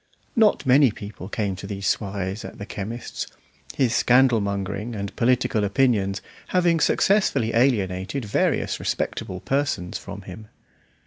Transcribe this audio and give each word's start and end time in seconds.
Not 0.35 0.65
many 0.65 0.89
people 0.89 1.29
came 1.29 1.55
to 1.57 1.67
these 1.67 1.85
soirees 1.85 2.43
at 2.43 2.57
the 2.57 2.65
chemist's, 2.65 3.27
his 3.75 3.93
scandal 3.93 4.41
mongering 4.41 4.95
and 4.95 5.15
political 5.15 5.63
opinions 5.63 6.23
having 6.47 6.79
successfully 6.79 7.53
alienated 7.53 8.25
various 8.25 8.79
respectable 8.79 9.41
persons 9.41 9.99
from 9.99 10.23
him. 10.23 10.47